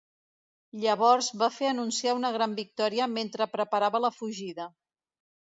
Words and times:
Llavors 0.85 1.27
va 1.41 1.49
fer 1.57 1.69
anunciar 1.73 2.15
una 2.21 2.33
gran 2.37 2.57
victòria 2.63 3.11
mentre 3.19 3.49
preparava 3.55 4.03
la 4.07 4.15
fugida. 4.21 4.71